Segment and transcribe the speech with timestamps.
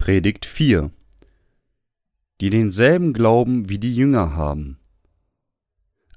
[0.00, 0.90] Predigt 4
[2.40, 4.78] Die denselben Glauben wie die Jünger haben.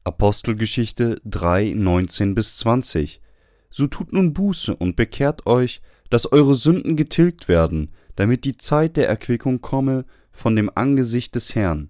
[0.06, 3.20] Apostelgeschichte 3, 19 bis 20
[3.70, 8.96] So tut nun Buße und bekehrt euch, dass eure Sünden getilgt werden, damit die Zeit
[8.96, 11.90] der Erquickung komme von dem Angesicht des Herrn.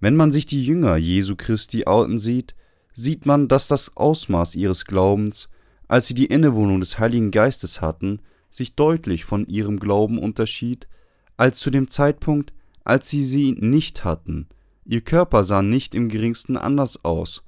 [0.00, 2.54] Wenn man sich die Jünger Jesu Christi ansieht,
[2.94, 5.50] sieht man, dass das Ausmaß ihres Glaubens,
[5.86, 8.22] als sie die Innewohnung des Heiligen Geistes hatten,
[8.54, 10.88] sich deutlich von ihrem Glauben unterschied,
[11.36, 12.52] als zu dem Zeitpunkt,
[12.84, 14.46] als sie sie nicht hatten.
[14.84, 17.42] Ihr Körper sah nicht im geringsten anders aus,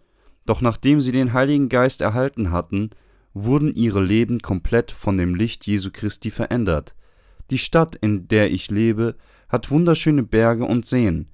[0.47, 2.91] doch nachdem sie den Heiligen Geist erhalten hatten,
[3.33, 6.95] wurden ihre Leben komplett von dem Licht Jesu Christi verändert.
[7.51, 9.17] Die Stadt, in der ich lebe,
[9.49, 11.29] hat wunderschöne Berge und Seen.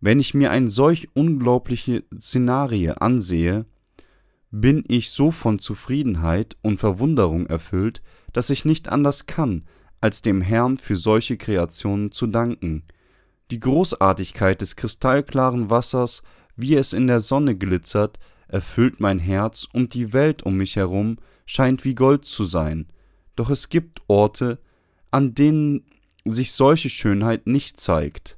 [0.00, 3.66] Wenn ich mir ein solch unglaubliche Szenarie ansehe,
[4.50, 9.64] bin ich so von Zufriedenheit und Verwunderung erfüllt, dass ich nicht anders kann,
[10.00, 12.84] als dem Herrn für solche Kreationen zu danken.
[13.50, 16.22] Die Großartigkeit des kristallklaren Wassers,
[16.56, 18.18] wie es in der Sonne glitzert,
[18.48, 22.86] erfüllt mein Herz und die Welt um mich herum scheint wie Gold zu sein.
[23.36, 24.58] Doch es gibt Orte,
[25.10, 25.84] an denen
[26.24, 28.36] sich solche Schönheit nicht zeigt.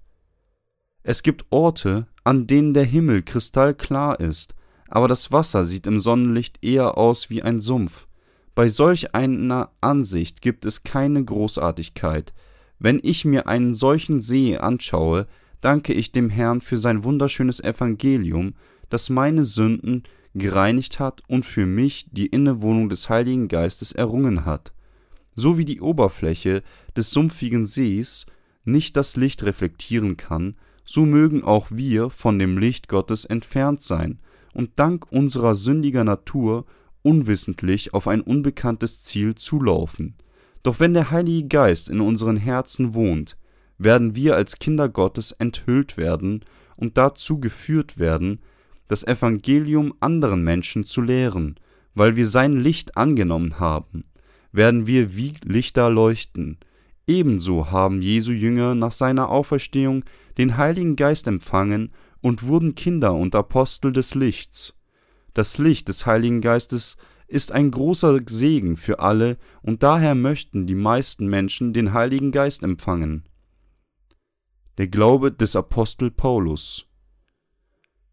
[1.03, 4.55] Es gibt Orte, an denen der Himmel kristallklar ist,
[4.89, 8.07] aber das Wasser sieht im Sonnenlicht eher aus wie ein Sumpf.
[8.55, 12.33] Bei solch einer Ansicht gibt es keine Großartigkeit.
[12.79, 15.27] Wenn ich mir einen solchen See anschaue,
[15.61, 18.55] danke ich dem Herrn für sein wunderschönes Evangelium,
[18.89, 20.03] das meine Sünden
[20.35, 24.73] gereinigt hat und für mich die Innewohnung des Heiligen Geistes errungen hat.
[25.37, 26.63] So wie die Oberfläche
[26.97, 28.27] des sumpfigen Sees
[28.65, 34.19] nicht das Licht reflektieren kann, so mögen auch wir von dem Licht Gottes entfernt sein
[34.53, 36.67] und dank unserer sündiger Natur
[37.03, 40.15] unwissentlich auf ein unbekanntes Ziel zulaufen.
[40.63, 43.37] Doch wenn der Heilige Geist in unseren Herzen wohnt,
[43.79, 46.45] werden wir als Kinder Gottes enthüllt werden
[46.77, 48.41] und dazu geführt werden,
[48.89, 51.59] das Evangelium anderen Menschen zu lehren,
[51.95, 54.05] weil wir sein Licht angenommen haben,
[54.53, 56.59] werden wir wie Lichter leuchten.
[57.07, 60.05] Ebenso haben Jesu Jünger nach seiner Auferstehung
[60.39, 64.80] den Heiligen Geist empfangen und wurden Kinder und Apostel des Lichts.
[65.35, 66.97] Das Licht des Heiligen Geistes
[67.29, 72.63] ist ein großer Segen für alle, und daher möchten die meisten Menschen den Heiligen Geist
[72.63, 73.29] empfangen.
[74.79, 76.87] Der Glaube des Apostel Paulus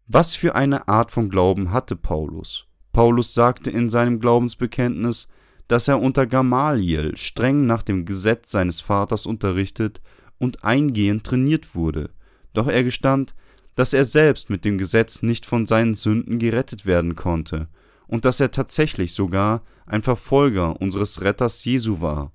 [0.06, 2.66] Was für eine Art von Glauben hatte Paulus?
[2.92, 5.28] Paulus sagte in seinem Glaubensbekenntnis,
[5.66, 10.00] dass er unter Gamaliel streng nach dem Gesetz seines Vaters unterrichtet
[10.38, 12.10] und eingehend trainiert wurde,
[12.54, 13.34] doch er gestand,
[13.78, 17.68] dass er selbst mit dem Gesetz nicht von seinen Sünden gerettet werden konnte
[18.08, 22.32] und dass er tatsächlich sogar ein Verfolger unseres Retters Jesu war.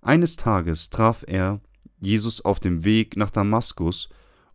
[0.00, 1.58] Eines Tages traf er
[1.98, 4.10] Jesus auf dem Weg nach Damaskus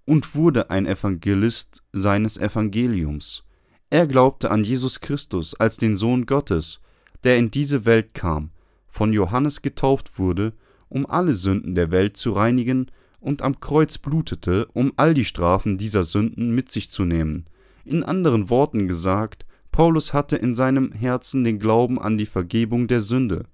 [0.05, 3.43] und wurde ein Evangelist seines Evangeliums.
[3.89, 6.81] Er glaubte an Jesus Christus als den Sohn Gottes,
[7.25, 8.51] der in diese Welt kam,
[8.87, 10.53] von Johannes getauft wurde,
[10.87, 12.89] um alle Sünden der Welt zu reinigen
[13.21, 17.45] und am Kreuz blutete, um all die Strafen dieser Sünden mit sich zu nehmen.
[17.85, 22.99] In anderen Worten gesagt, Paulus hatte in seinem Herzen den Glauben an die Vergebung der
[22.99, 23.45] Sünde.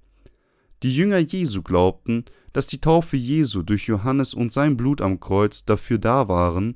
[0.83, 5.66] Die Jünger Jesu glaubten, dass die Taufe Jesu durch Johannes und sein Blut am Kreuz
[5.66, 6.75] dafür da waren,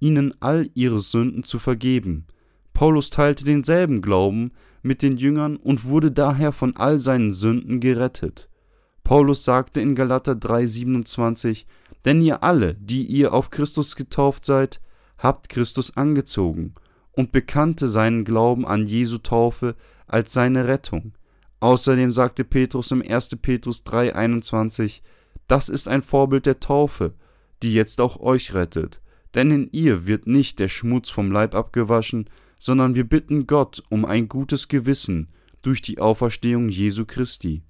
[0.00, 2.26] ihnen all ihre Sünden zu vergeben.
[2.72, 8.48] Paulus teilte denselben Glauben mit den Jüngern und wurde daher von all seinen Sünden gerettet.
[9.04, 11.64] Paulus sagte in Galater 3,27:
[12.04, 14.80] denn ihr alle, die ihr auf Christus getauft seid,
[15.18, 16.74] habt Christus angezogen
[17.12, 19.76] und bekannte seinen Glauben an Jesu Taufe
[20.06, 21.12] als seine Rettung.
[21.60, 23.36] Außerdem sagte Petrus im 1.
[23.40, 25.02] Petrus 3,21:
[25.46, 27.14] Das ist ein Vorbild der Taufe,
[27.62, 29.00] die jetzt auch euch rettet.
[29.34, 32.28] Denn in ihr wird nicht der Schmutz vom Leib abgewaschen,
[32.58, 35.28] sondern wir bitten Gott um ein gutes Gewissen
[35.62, 37.62] durch die Auferstehung Jesu Christi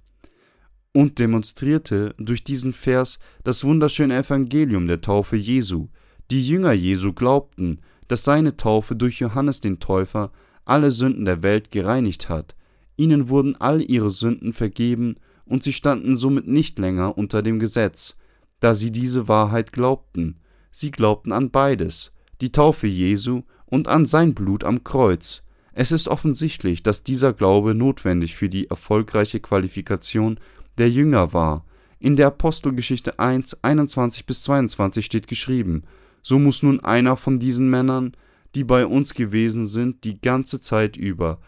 [0.93, 5.89] und demonstrierte durch diesen Vers das wunderschöne Evangelium der Taufe Jesu.
[6.31, 10.33] Die Jünger Jesu glaubten, dass seine Taufe durch Johannes den Täufer
[10.65, 12.55] alle Sünden der Welt gereinigt hat.
[12.97, 15.17] Ihnen wurden all ihre Sünden vergeben
[15.47, 18.19] und sie standen somit nicht länger unter dem Gesetz,
[18.61, 20.37] da sie diese Wahrheit glaubten.
[20.71, 25.43] Sie glaubten an beides, die Taufe Jesu und an sein Blut am Kreuz.
[25.73, 30.39] Es ist offensichtlich, dass dieser Glaube notwendig für die erfolgreiche Qualifikation
[30.79, 31.65] der Jünger war.
[31.99, 35.85] In der Apostelgeschichte 1, 21 bis 22 steht geschrieben,
[36.23, 38.13] so muss nun einer von diesen Männern,
[38.55, 41.41] die bei uns gewesen sind, die ganze Zeit über,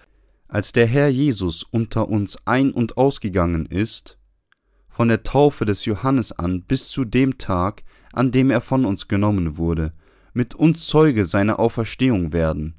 [0.48, 4.18] als der Herr Jesus unter uns ein- und ausgegangen ist,
[4.88, 7.82] von der Taufe des Johannes an bis zu dem Tag,
[8.12, 9.92] an dem er von uns genommen wurde,
[10.32, 12.74] mit uns Zeuge seiner Auferstehung werden.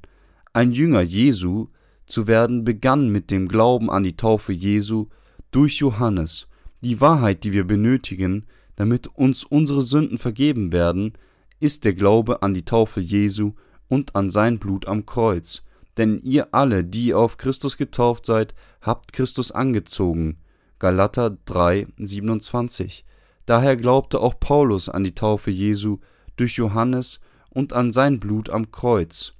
[0.54, 1.68] Ein Jünger Jesu
[2.06, 5.08] zu werden begann mit dem Glauben an die Taufe Jesu
[5.56, 6.48] durch Johannes.
[6.82, 8.44] Die Wahrheit, die wir benötigen,
[8.74, 11.14] damit uns unsere Sünden vergeben werden,
[11.60, 13.54] ist der Glaube an die Taufe Jesu
[13.88, 15.64] und an sein Blut am Kreuz.
[15.96, 20.36] Denn ihr alle, die auf Christus getauft seid, habt Christus angezogen.
[20.78, 23.06] Galater 3, 27.
[23.46, 26.00] Daher glaubte auch Paulus an die Taufe Jesu
[26.36, 29.32] durch Johannes und an sein Blut am Kreuz.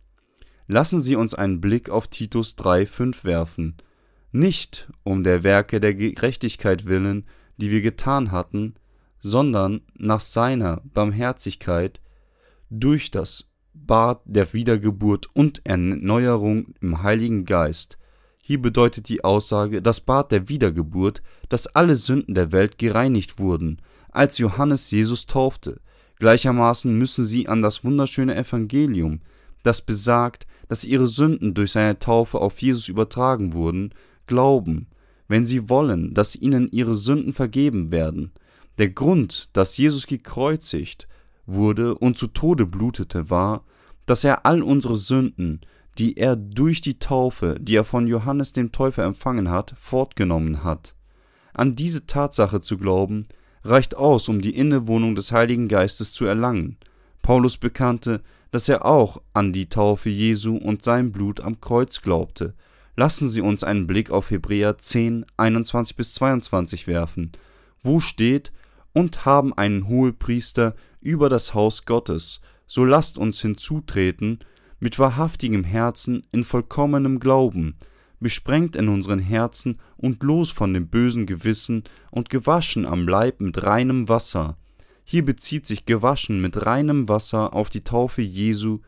[0.67, 3.77] Lassen Sie uns einen Blick auf Titus 3, 5 werfen.
[4.33, 7.25] Nicht um der Werke der Gerechtigkeit willen,
[7.57, 8.75] die wir getan hatten,
[9.21, 12.01] sondern nach seiner Barmherzigkeit
[12.71, 17.99] durch das Bad der Wiedergeburt und Erneuerung im Heiligen Geist.
[18.43, 23.83] Hier bedeutet die Aussage das Bad der Wiedergeburt, dass alle Sünden der Welt gereinigt wurden,
[24.11, 25.81] als Johannes Jesus taufte.
[26.19, 29.21] Gleichermaßen müssen sie an das wunderschöne Evangelium,
[29.63, 33.93] das besagt, dass ihre Sünden durch seine Taufe auf Jesus übertragen wurden,
[34.27, 34.87] glauben,
[35.29, 38.33] wenn sie wollen, dass ihnen ihre Sünden vergeben werden.
[38.79, 41.09] Der Grund, dass Jesus gekreuzigt
[41.47, 43.65] wurde und zu Tode blutete, war,
[44.05, 45.61] dass er all unsere Sünden,
[45.99, 50.95] die er durch die Taufe, die er von Johannes dem Täufer empfangen hat, fortgenommen hat.
[51.55, 53.27] An diese Tatsache zu glauben,
[53.65, 56.77] reicht aus, um die Innewohnung des Heiligen Geistes zu erlangen.
[57.23, 62.55] Paulus bekannte, dass er auch an die Taufe Jesu und sein Blut am Kreuz glaubte.
[62.97, 67.33] Lassen Sie uns einen Blick auf Hebräer 10, 21 bis 22 werfen,
[67.83, 68.53] wo steht,
[68.95, 74.39] und haben einen Hohepriester über das Haus Gottes, so lasst uns hinzutreten
[74.81, 77.77] mit wahrhaftigem Herzen in vollkommenem Glauben,
[78.19, 83.63] besprengt in unseren Herzen und los von dem bösen Gewissen und gewaschen am Leib mit
[83.63, 84.57] reinem Wasser.
[85.05, 88.79] Hier bezieht sich gewaschen mit reinem Wasser auf die Taufe Jesu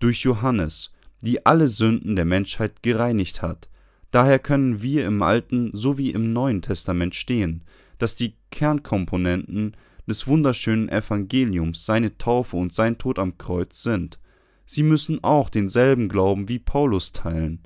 [0.00, 0.90] durch Johannes,
[1.22, 3.68] die alle Sünden der Menschheit gereinigt hat.
[4.10, 7.64] Daher können wir im Alten sowie im Neuen Testament stehen,
[7.98, 9.74] dass die Kernkomponenten
[10.06, 14.18] des wunderschönen Evangeliums seine Taufe und sein Tod am Kreuz sind.
[14.64, 17.60] Sie müssen auch denselben Glauben wie Paulus teilen.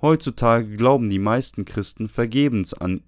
[0.00, 3.02] Heutzutage glauben die meisten Christen vergebens an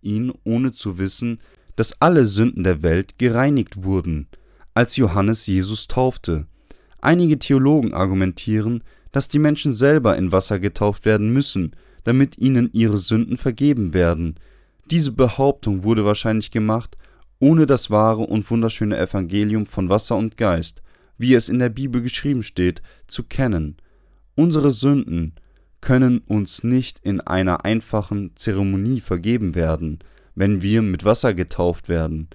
[0.00, 1.38] ihn, ohne zu wissen,
[1.76, 4.28] dass alle Sünden der Welt gereinigt wurden,
[4.74, 6.46] als Johannes Jesus taufte.
[7.00, 12.96] Einige Theologen argumentieren, dass die Menschen selber in Wasser getauft werden müssen, damit ihnen ihre
[12.96, 14.36] Sünden vergeben werden,
[14.90, 16.96] diese Behauptung wurde wahrscheinlich gemacht,
[17.38, 20.82] ohne das wahre und wunderschöne Evangelium von Wasser und Geist,
[21.18, 23.76] wie es in der Bibel geschrieben steht, zu kennen.
[24.34, 25.34] Unsere Sünden
[25.80, 30.00] können uns nicht in einer einfachen Zeremonie vergeben werden,
[30.34, 32.28] wenn wir mit Wasser getauft werden.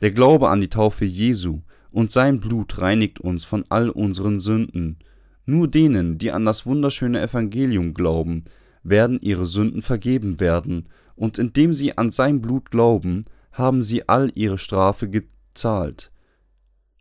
[0.00, 4.98] Der Glaube an die Taufe Jesu und sein Blut reinigt uns von all unseren Sünden.
[5.44, 8.44] Nur denen, die an das wunderschöne Evangelium glauben,
[8.82, 14.30] werden ihre Sünden vergeben werden und indem sie an sein Blut glauben, haben sie all
[14.34, 16.10] ihre Strafe gezahlt.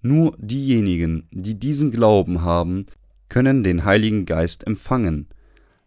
[0.02, 2.86] Nur diejenigen, die diesen Glauben haben,
[3.30, 5.28] können den Heiligen Geist empfangen.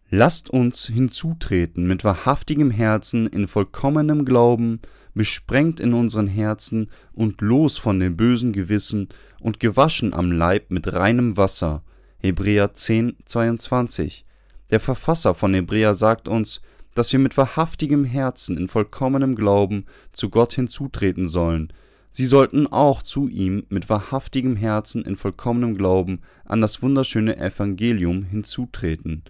[0.09, 4.81] Lasst uns hinzutreten mit wahrhaftigem Herzen in vollkommenem Glauben,
[5.15, 9.09] besprengt in unseren Herzen und los von dem bösen Gewissen
[9.41, 11.83] und gewaschen am Leib mit reinem Wasser.
[12.25, 14.25] Hebräer 10, 22.
[14.71, 16.63] Der Verfasser von Hebräer sagt uns,
[16.95, 21.71] dass wir mit wahrhaftigem Herzen in vollkommenem Glauben zu Gott hinzutreten sollen.
[22.09, 28.23] Sie sollten auch zu ihm mit wahrhaftigem Herzen in vollkommenem Glauben an das wunderschöne Evangelium
[28.23, 29.23] hinzutreten.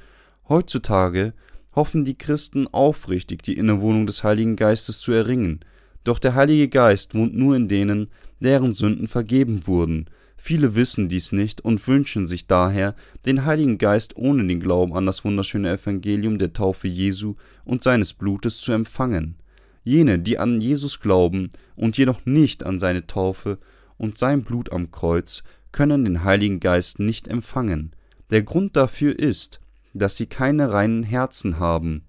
[0.49, 1.35] Heutzutage
[1.75, 5.65] hoffen die Christen aufrichtig, die Innewohnung des Heiligen Geistes zu erringen,
[6.05, 8.07] doch der Heilige Geist wohnt nur in denen,
[8.39, 10.09] deren Sünden vergeben wurden,
[10.47, 15.07] Viele wissen dies nicht und wünschen sich daher, den Heiligen Geist ohne den Glauben an
[15.07, 19.37] das wunderschöne Evangelium der Taufe Jesu und seines Blutes zu empfangen.
[19.85, 23.57] Jene, die an Jesus glauben und jedoch nicht an seine Taufe
[23.97, 27.93] und sein Blut am Kreuz, können den Heiligen Geist nicht empfangen.
[28.29, 29.61] Der Grund dafür ist,
[29.95, 32.05] dass sie keine reinen Herzen haben.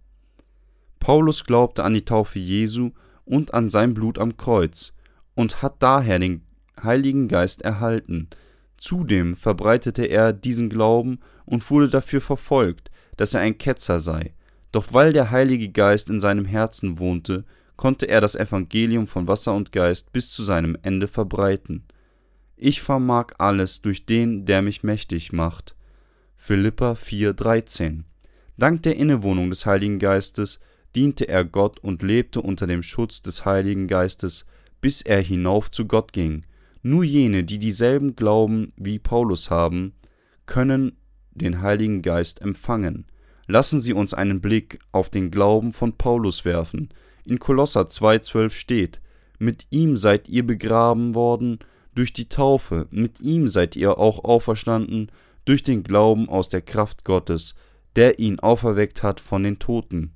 [0.99, 2.91] Paulus glaubte an die Taufe Jesu
[3.23, 4.93] und an sein Blut am Kreuz
[5.35, 6.44] und hat daher den
[6.83, 8.29] Heiligen Geist erhalten.
[8.77, 14.33] Zudem verbreitete er diesen Glauben und wurde dafür verfolgt, dass er ein Ketzer sei.
[14.71, 19.53] Doch weil der Heilige Geist in seinem Herzen wohnte, konnte er das Evangelium von Wasser
[19.53, 21.83] und Geist bis zu seinem Ende verbreiten.
[22.57, 25.75] Ich vermag alles durch den, der mich mächtig macht.
[26.37, 28.03] Philippa 4,13
[28.57, 30.59] Dank der Innewohnung des Heiligen Geistes,
[30.95, 34.45] diente er Gott und lebte unter dem Schutz des Heiligen Geistes,
[34.79, 36.45] bis er hinauf zu Gott ging.
[36.87, 39.95] Nur jene, die dieselben Glauben wie Paulus haben,
[40.45, 40.95] können
[41.31, 43.07] den Heiligen Geist empfangen.
[43.47, 46.89] Lassen Sie uns einen Blick auf den Glauben von Paulus werfen.
[47.25, 49.01] In Kolosser 2,12 steht:
[49.39, 51.57] Mit ihm seid ihr begraben worden
[51.95, 55.11] durch die Taufe, mit ihm seid ihr auch auferstanden
[55.45, 57.55] durch den Glauben aus der Kraft Gottes,
[57.95, 60.13] der ihn auferweckt hat von den Toten.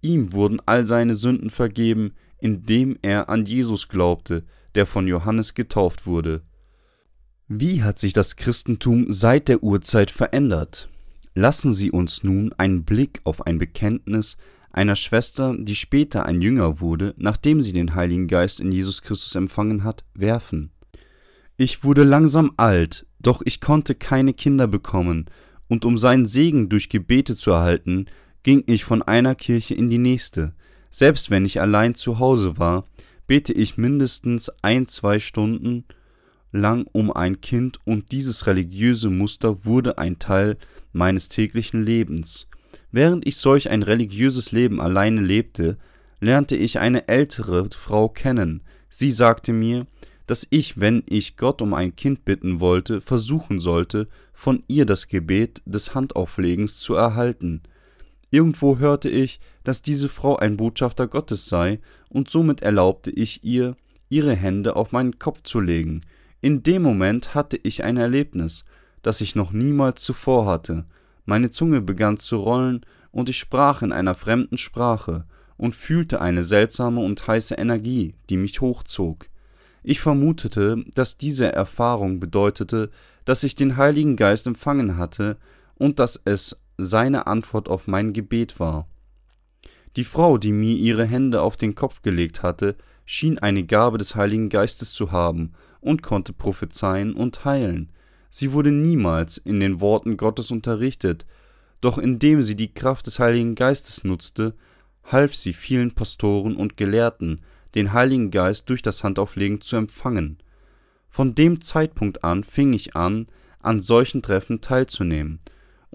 [0.00, 6.06] Ihm wurden all seine Sünden vergeben, indem er an Jesus glaubte, der von Johannes getauft
[6.06, 6.42] wurde.
[7.48, 10.88] Wie hat sich das Christentum seit der Urzeit verändert?
[11.34, 14.36] Lassen Sie uns nun einen Blick auf ein Bekenntnis
[14.76, 19.34] einer Schwester, die später ein Jünger wurde, nachdem sie den Heiligen Geist in Jesus Christus
[19.34, 20.70] empfangen hat, werfen.
[21.56, 25.26] Ich wurde langsam alt, doch ich konnte keine Kinder bekommen,
[25.68, 28.06] und um seinen Segen durch Gebete zu erhalten,
[28.42, 30.54] ging ich von einer Kirche in die nächste.
[30.90, 32.84] Selbst wenn ich allein zu Hause war,
[33.26, 35.84] bete ich mindestens ein, zwei Stunden
[36.52, 40.56] lang um ein Kind und dieses religiöse Muster wurde ein Teil
[40.92, 42.48] meines täglichen Lebens.
[42.92, 45.76] Während ich solch ein religiöses Leben alleine lebte,
[46.20, 48.62] lernte ich eine ältere Frau kennen.
[48.88, 49.86] Sie sagte mir,
[50.26, 55.08] dass ich, wenn ich Gott um ein Kind bitten wollte, versuchen sollte, von ihr das
[55.08, 57.62] Gebet des Handauflegens zu erhalten.
[58.36, 63.76] Irgendwo hörte ich, dass diese Frau ein Botschafter Gottes sei, und somit erlaubte ich ihr,
[64.10, 66.02] ihre Hände auf meinen Kopf zu legen.
[66.42, 68.66] In dem Moment hatte ich ein Erlebnis,
[69.00, 70.84] das ich noch niemals zuvor hatte.
[71.24, 75.24] Meine Zunge begann zu rollen, und ich sprach in einer fremden Sprache
[75.56, 79.30] und fühlte eine seltsame und heiße Energie, die mich hochzog.
[79.82, 82.90] Ich vermutete, dass diese Erfahrung bedeutete,
[83.24, 85.38] dass ich den Heiligen Geist empfangen hatte
[85.76, 88.88] und dass es seine Antwort auf mein Gebet war.
[89.96, 94.14] Die Frau, die mir ihre Hände auf den Kopf gelegt hatte, schien eine Gabe des
[94.14, 97.90] Heiligen Geistes zu haben und konnte prophezeien und heilen.
[98.28, 101.24] Sie wurde niemals in den Worten Gottes unterrichtet,
[101.80, 104.54] doch indem sie die Kraft des Heiligen Geistes nutzte,
[105.04, 107.40] half sie vielen Pastoren und Gelehrten,
[107.74, 110.38] den Heiligen Geist durch das Handauflegen zu empfangen.
[111.08, 113.28] Von dem Zeitpunkt an fing ich an,
[113.60, 115.40] an solchen Treffen teilzunehmen,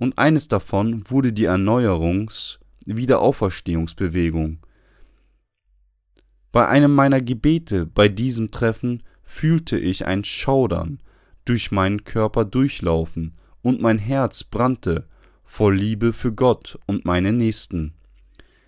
[0.02, 4.58] und eines davon wurde die Erneuerungs- Wiederauferstehungsbewegung.
[6.52, 11.04] Bei einem meiner Gebete bei diesem Treffen fühlte ich ein Schaudern
[11.46, 15.08] durch meinen Körper durchlaufen, und mein Herz brannte
[15.44, 17.94] voll Liebe für Gott und meine Nächsten.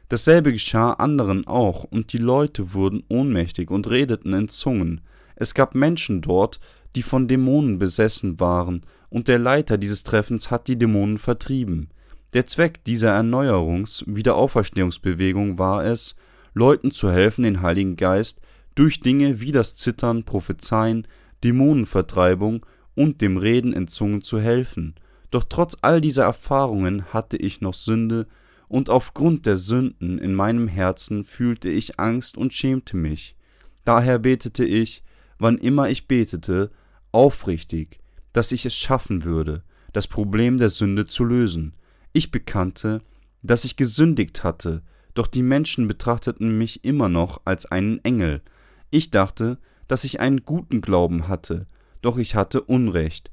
[0.10, 5.02] Dasselbe geschah anderen auch, und die Leute wurden ohnmächtig und redeten in Zungen.
[5.36, 6.60] Es gab Menschen dort,
[6.96, 11.90] die von Dämonen besessen waren, und der Leiter dieses Treffens hat die Dämonen vertrieben.
[12.34, 16.16] Der Zweck dieser Erneuerungs-, Wiederauferstehungsbewegung war es,
[16.56, 18.42] Leuten zu helfen, den Heiligen Geist
[18.74, 21.06] durch Dinge wie das Zittern, Prophezeien,
[21.44, 22.66] Dämonenvertreibung
[22.96, 24.96] und dem Reden in Zungen zu helfen.
[25.30, 28.26] Doch trotz all dieser Erfahrungen hatte ich noch Sünde,
[28.68, 33.36] und aufgrund der Sünden in meinem Herzen fühlte ich Angst und schämte mich.
[33.86, 35.04] Daher betete ich,
[35.38, 36.72] wann immer ich betete,
[37.12, 38.00] aufrichtig,
[38.34, 39.64] dass ich es schaffen würde,
[39.94, 41.74] das Problem der Sünde zu lösen.
[42.12, 43.02] Ich bekannte,
[43.44, 48.42] dass ich gesündigt hatte, doch die Menschen betrachteten mich immer noch als einen Engel.
[48.90, 51.68] Ich dachte, dass ich einen guten Glauben hatte,
[52.02, 53.32] doch ich hatte Unrecht.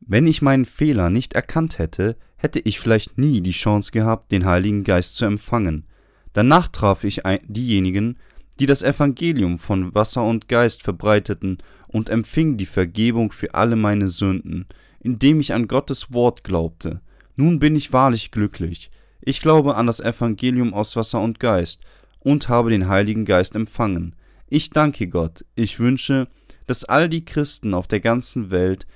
[0.00, 4.44] Wenn ich meinen Fehler nicht erkannt hätte, hätte ich vielleicht nie die Chance gehabt, den
[4.44, 5.86] Heiligen Geist zu empfangen.
[6.32, 8.18] Danach traf ich diejenigen,
[8.58, 14.08] die das Evangelium von Wasser und Geist verbreiteten und empfing die Vergebung für alle meine
[14.08, 14.66] Sünden,
[15.00, 17.00] indem ich an Gottes Wort glaubte.
[17.36, 18.90] Nun bin ich wahrlich glücklich.
[19.20, 21.82] Ich glaube an das Evangelium aus Wasser und Geist
[22.18, 24.14] und habe den Heiligen Geist empfangen.
[24.48, 25.44] Ich danke Gott.
[25.54, 26.28] Ich wünsche,
[26.66, 28.86] dass all die Christen auf der ganzen Welt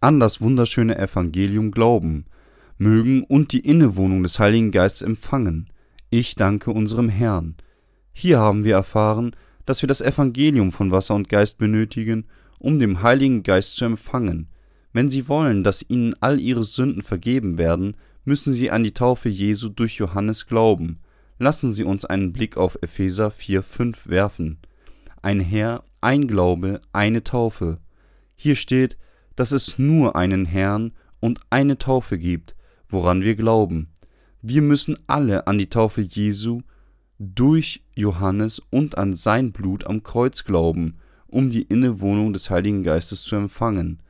[0.00, 2.26] an das wunderschöne Evangelium glauben
[2.78, 5.70] mögen und die Innewohnung des Heiligen Geistes empfangen.
[6.10, 7.56] Ich danke unserem Herrn.
[8.16, 9.34] Hier haben wir erfahren,
[9.66, 12.26] dass wir das Evangelium von Wasser und Geist benötigen,
[12.60, 14.48] um den Heiligen Geist zu empfangen.
[14.92, 19.28] Wenn Sie wollen, dass Ihnen all Ihre Sünden vergeben werden, müssen Sie an die Taufe
[19.28, 21.00] Jesu durch Johannes glauben.
[21.38, 24.58] Lassen Sie uns einen Blick auf Epheser 4,5 werfen.
[25.20, 27.80] Ein Herr, ein Glaube, eine Taufe.
[28.36, 28.96] Hier steht,
[29.34, 32.54] dass es nur einen Herrn und eine Taufe gibt,
[32.88, 33.88] woran wir glauben.
[34.40, 36.60] Wir müssen alle an die Taufe Jesu
[37.18, 43.22] durch Johannes und an sein Blut am Kreuz glauben, um die Innewohnung des Heiligen Geistes
[43.22, 44.00] zu empfangen.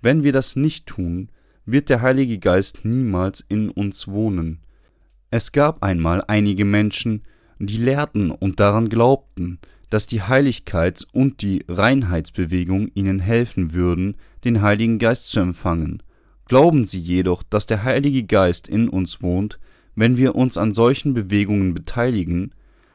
[0.00, 1.28] Wenn wir das nicht tun,
[1.64, 4.60] wird der Heilige Geist niemals in uns wohnen.
[5.30, 7.22] Es gab einmal einige Menschen,
[7.58, 14.62] die lehrten und daran glaubten, dass die Heiligkeits- und die Reinheitsbewegung ihnen helfen würden, den
[14.62, 16.02] Heiligen Geist zu empfangen.
[16.46, 19.58] Glauben sie jedoch, dass der Heilige Geist in uns wohnt,
[19.94, 22.54] wenn wir uns an solchen Bewegungen beteiligen,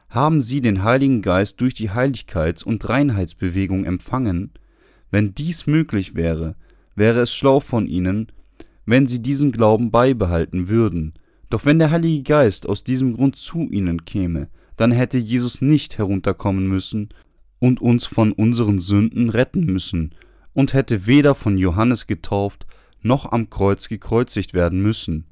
[0.09, 4.51] haben sie den Heiligen Geist durch die Heiligkeits- und Reinheitsbewegung empfangen?
[5.11, 6.55] Wenn dies möglich wäre,
[6.95, 8.31] wäre es schlau von ihnen,
[8.85, 11.13] wenn sie diesen Glauben beibehalten würden.
[11.49, 15.97] Doch wenn der Heilige Geist aus diesem Grund zu ihnen käme, dann hätte Jesus nicht
[15.97, 17.09] herunterkommen müssen
[17.59, 20.13] und uns von unseren Sünden retten müssen
[20.53, 22.65] und hätte weder von Johannes getauft
[23.01, 25.25] noch am Kreuz gekreuzigt werden müssen.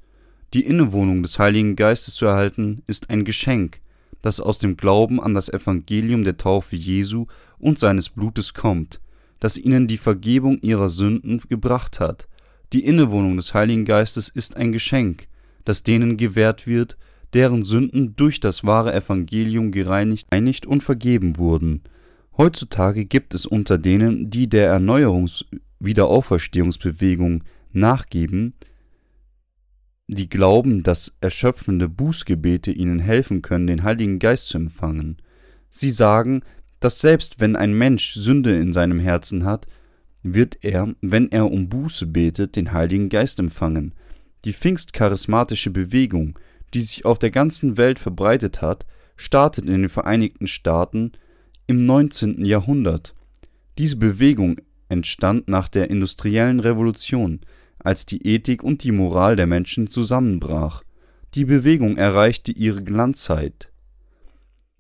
[0.56, 3.82] Die Innewohnung des Heiligen Geistes zu erhalten, ist ein Geschenk,
[4.22, 7.26] das aus dem Glauben an das Evangelium der Taufe Jesu
[7.60, 9.02] und seines Blutes kommt,
[9.42, 12.30] das ihnen die Vergebung ihrer Sünden gebracht hat.
[12.72, 15.28] Die Innewohnung des Heiligen Geistes ist ein Geschenk,
[15.66, 16.96] das denen gewährt wird,
[17.34, 21.82] deren Sünden durch das wahre Evangelium gereinigt, einigt und vergeben wurden.
[22.38, 27.44] Heutzutage gibt es unter denen, die der Erneuerungs-Wiederauferstehungsbewegung
[27.74, 28.54] nachgeben,
[30.08, 35.18] die glauben, dass erschöpfende Bußgebete ihnen helfen können, den Heiligen Geist zu empfangen.
[35.70, 36.42] Sie sagen,
[36.80, 39.66] dass selbst wenn ein Mensch Sünde in seinem Herzen hat,
[40.22, 43.94] wird er, wenn er um Buße betet, den Heiligen Geist empfangen.
[44.44, 46.38] Die pfingstcharismatische Bewegung,
[46.74, 48.86] die sich auf der ganzen Welt verbreitet hat,
[49.18, 51.14] startet in den Vereinigten Staaten
[51.68, 52.46] im 19.
[52.46, 53.16] Jahrhundert.
[53.78, 54.58] Diese Bewegung
[54.90, 57.42] entstand nach der industriellen Revolution,
[57.86, 60.82] als die Ethik und die Moral der Menschen zusammenbrach.
[61.36, 63.72] Die Bewegung erreichte ihre Glanzzeit,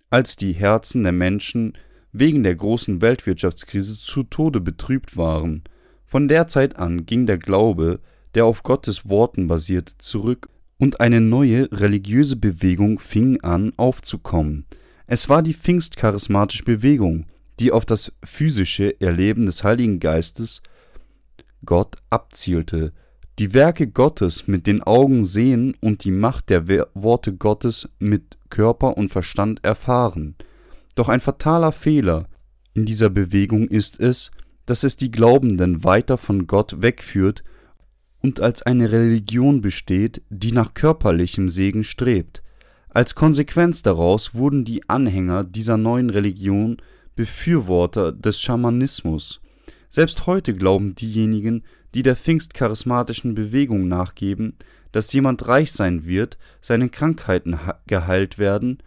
[0.10, 1.74] als die Herzen der Menschen
[2.12, 5.64] wegen der großen Weltwirtschaftskrise zu Tode betrübt waren.
[6.06, 8.00] Von der Zeit an ging der Glaube,
[8.34, 14.65] der auf Gottes Worten basierte, zurück und eine neue religiöse Bewegung fing an aufzukommen.
[15.08, 17.28] Es war die pfingstcharismatische Bewegung,
[17.60, 20.62] die auf das physische Erleben des Heiligen Geistes
[21.65, 22.93] Gott abzielte,
[23.39, 28.97] die Werke Gottes mit den Augen sehen und die Macht der Worte Gottes mit Körper
[28.97, 30.36] und Verstand erfahren.
[30.95, 32.28] Doch ein fataler Fehler
[32.73, 34.32] in dieser Bewegung ist es,
[34.65, 37.43] dass es die Glaubenden weiter von Gott wegführt
[38.21, 42.41] und als eine Religion besteht, die nach körperlichem Segen strebt.
[42.89, 46.78] Als Konsequenz daraus wurden die Anhänger dieser neuen Religion
[47.15, 49.41] Befürworter des Schamanismus.
[49.95, 54.55] Selbst heute glauben diejenigen, die der pfingstcharismatischen Bewegung nachgeben,
[54.91, 58.79] dass jemand reich sein wird, seine Krankheiten geheilt werden,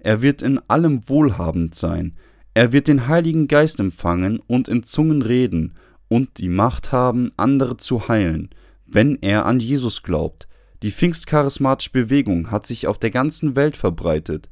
[0.00, 2.16] er wird in allem wohlhabend sein,
[2.52, 5.74] er wird den Heiligen Geist empfangen und in Zungen reden
[6.08, 8.50] und die Macht haben, andere zu heilen,
[8.86, 10.48] wenn er an Jesus glaubt.
[10.82, 14.48] Die pfingstcharismatische Bewegung hat sich auf der ganzen Welt verbreitet.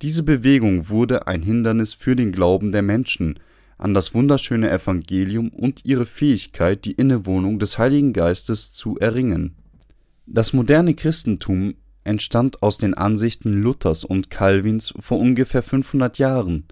[0.00, 3.38] Diese Bewegung wurde ein Hindernis für den Glauben der Menschen
[3.80, 9.56] an das wunderschöne Evangelium und ihre Fähigkeit, die Innewohnung des Heiligen Geistes zu erringen.
[10.26, 16.64] Das moderne Christentum entstand aus den Ansichten Luthers und Calvins vor ungefähr 500 Jahren.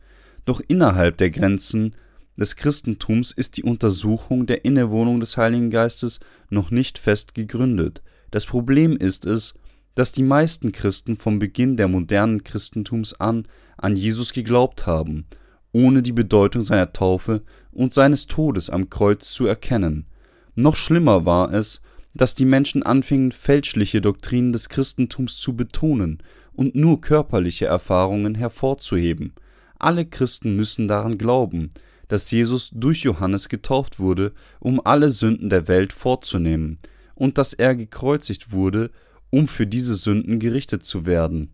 [0.45, 1.97] Doch innerhalb der Grenzen
[2.37, 8.03] des Christentums ist die Untersuchung der Innewohnung des Heiligen Geistes noch nicht fest gegründet.
[8.31, 9.55] Das Problem ist es,
[9.95, 15.25] dass die meisten Christen vom Beginn der modernen Christentums an an Jesus geglaubt haben,
[15.73, 20.07] ohne die Bedeutung seiner Taufe und seines Todes am Kreuz zu erkennen.
[20.55, 21.83] Noch schlimmer war es,
[22.15, 26.19] dass die Menschen anfingen, fälschliche Doktrinen des Christentums zu betonen
[26.53, 29.33] und nur körperliche Erfahrungen hervorzuheben.
[29.79, 31.71] Alle Christen müssen daran glauben,
[32.09, 36.79] dass Jesus durch Johannes getauft wurde, um alle Sünden der Welt vorzunehmen,
[37.15, 38.91] und dass er gekreuzigt wurde,
[39.31, 41.53] um für diese Sünden gerichtet zu werden.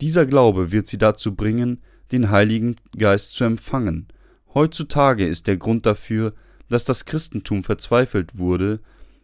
[0.00, 1.80] Dieser Glaube wird sie dazu bringen,
[2.12, 4.08] den Heiligen Geist zu empfangen.
[4.54, 6.34] Heutzutage ist der Grund dafür,
[6.68, 8.80] dass das Christentum verzweifelt wurde,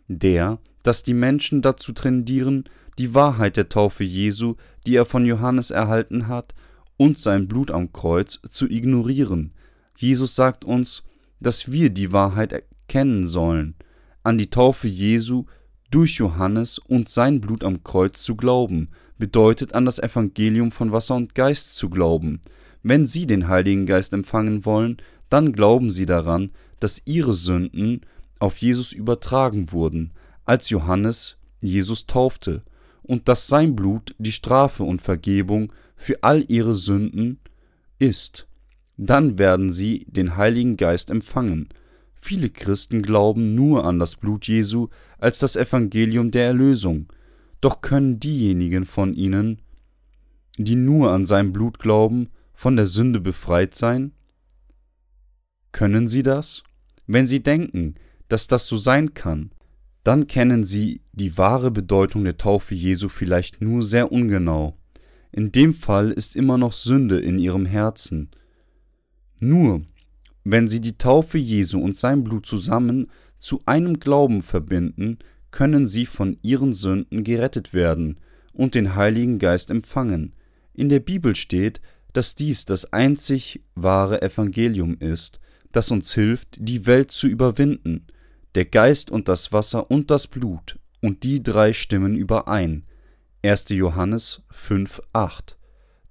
[0.09, 2.65] der, dass die Menschen dazu tendieren,
[2.99, 4.55] die Wahrheit der Taufe Jesu,
[4.87, 6.55] die er von Johannes erhalten hat,
[6.97, 9.53] und sein Blut am Kreuz zu ignorieren,
[9.97, 11.03] Jesus sagt uns,
[11.41, 13.75] dass wir die Wahrheit erkennen sollen,
[14.23, 15.45] an die Taufe Jesu
[15.91, 21.15] durch Johannes und sein Blut am Kreuz zu glauben, bedeutet an das Evangelium von Wasser
[21.15, 22.41] und Geist zu glauben.
[22.85, 28.03] Wenn Sie den Heiligen Geist empfangen wollen, dann glauben Sie daran, dass Ihre Sünden
[28.39, 30.13] auf Jesus übertragen wurden,
[30.45, 32.63] als Johannes Jesus taufte,
[33.03, 37.41] und dass sein Blut die Strafe und Vergebung für all Ihre Sünden
[37.99, 38.47] ist
[38.97, 41.69] dann werden sie den Heiligen Geist empfangen.
[42.15, 47.07] Viele Christen glauben nur an das Blut Jesu als das Evangelium der Erlösung.
[47.61, 49.61] Doch können diejenigen von ihnen,
[50.57, 54.13] die nur an sein Blut glauben, von der Sünde befreit sein?
[55.73, 56.63] Können sie das?
[57.07, 57.97] Wenn sie denken,
[58.29, 59.51] dass das so sein kann,
[60.05, 64.77] dann kennen sie die wahre Bedeutung der Taufe Jesu vielleicht nur sehr ungenau.
[65.33, 68.31] In dem Fall ist immer noch Sünde in ihrem Herzen.
[69.41, 69.83] Nur
[70.45, 75.19] wenn sie die Taufe Jesu und sein Blut zusammen zu einem Glauben verbinden,
[75.51, 78.21] können sie von ihren Sünden gerettet werden
[78.53, 80.35] und den Heiligen Geist empfangen.
[80.75, 81.81] In der Bibel steht,
[82.15, 85.41] dass dies das einzig wahre Evangelium ist,
[85.73, 88.07] das uns hilft, die Welt zu überwinden.
[88.55, 92.85] Der Geist und das Wasser und das Blut, und die drei stimmen überein.
[93.45, 93.71] 1.
[93.71, 95.57] Johannes 5,8.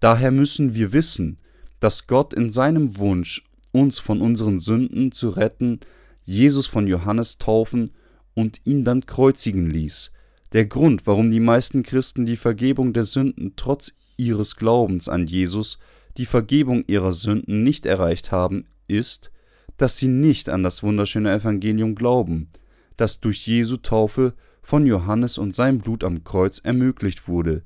[0.02, 1.40] Daher müssen wir wissen,
[1.80, 5.80] dass Gott in seinem Wunsch, uns von unseren Sünden zu retten,
[6.26, 7.92] Jesus von Johannes taufen
[8.34, 10.12] und ihn dann kreuzigen ließ.
[10.52, 15.80] Der Grund, warum die meisten Christen die Vergebung der Sünden trotz ihres Glaubens an Jesus,
[16.18, 19.32] die Vergebung ihrer Sünden nicht erreicht haben, ist,
[19.78, 22.50] dass sie nicht an das wunderschöne Evangelium glauben,
[22.98, 27.64] das durch Jesu Taufe von Johannes und sein Blut am Kreuz ermöglicht wurde.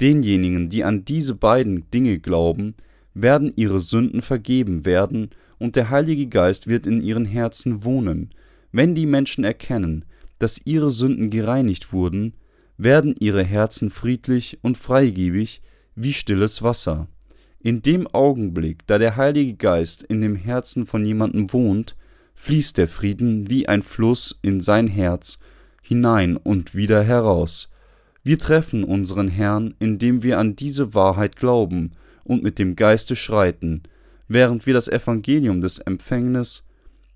[0.00, 2.74] Denjenigen, die an diese beiden Dinge glauben,
[3.14, 8.30] werden ihre Sünden vergeben werden und der Heilige Geist wird in ihren Herzen wohnen.
[8.70, 10.04] Wenn die Menschen erkennen,
[10.38, 12.34] dass ihre Sünden gereinigt wurden,
[12.76, 15.62] werden ihre Herzen friedlich und freigebig
[16.02, 17.08] wie stilles Wasser.
[17.60, 21.96] In dem Augenblick, da der Heilige Geist in dem Herzen von jemandem wohnt,
[22.34, 25.38] fließt der Frieden wie ein Fluss in sein Herz
[25.82, 27.70] hinein und wieder heraus.
[28.22, 31.92] Wir treffen unseren Herrn, indem wir an diese Wahrheit glauben
[32.24, 33.82] und mit dem Geiste schreiten,
[34.28, 36.64] während wir das Evangelium des Empfängnis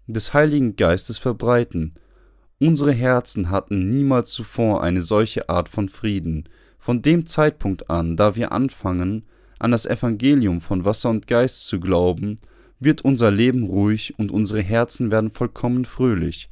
[0.06, 1.94] des Heiligen Geistes verbreiten.
[2.58, 6.48] Unsere Herzen hatten niemals zuvor eine solche Art von Frieden.
[6.82, 9.22] Von dem Zeitpunkt an, da wir anfangen,
[9.60, 12.40] an das Evangelium von Wasser und Geist zu glauben,
[12.80, 16.50] wird unser Leben ruhig und unsere Herzen werden vollkommen fröhlich.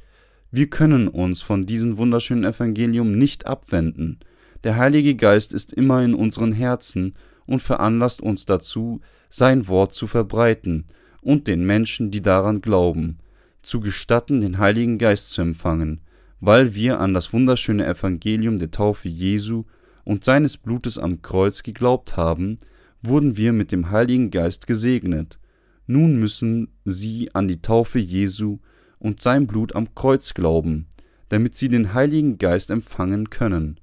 [0.49, 4.19] Wir können uns von diesem wunderschönen Evangelium nicht abwenden.
[4.63, 7.15] Der Heilige Geist ist immer in unseren Herzen
[7.45, 10.85] und veranlasst uns dazu, sein Wort zu verbreiten
[11.21, 13.17] und den Menschen, die daran glauben,
[13.63, 15.99] zu gestatten, den Heiligen Geist zu empfangen,
[16.39, 19.65] weil wir an das wunderschöne Evangelium der Taufe Jesu
[20.11, 22.59] und seines Blutes am Kreuz geglaubt haben,
[23.01, 25.39] wurden wir mit dem Heiligen Geist gesegnet.
[25.87, 28.59] Nun müssen sie an die Taufe Jesu
[28.99, 30.87] und sein Blut am Kreuz glauben,
[31.29, 33.79] damit sie den Heiligen Geist empfangen können.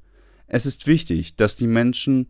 [0.48, 2.26] Es ist wichtig, dass die Menschen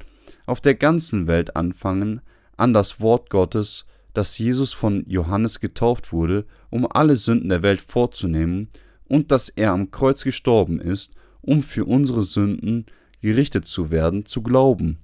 [0.46, 2.20] auf der ganzen Welt anfangen,
[2.56, 7.80] an das Wort Gottes, dass Jesus von Johannes getauft wurde, um alle Sünden der Welt
[7.80, 8.68] vorzunehmen,
[9.08, 12.86] und dass er am Kreuz gestorben ist, um für unsere Sünden
[13.20, 14.98] gerichtet zu werden, zu glauben.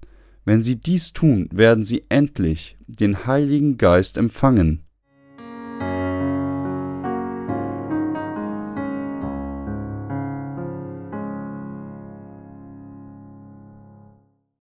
[0.45, 4.83] Wenn sie dies tun, werden sie endlich den Heiligen Geist empfangen.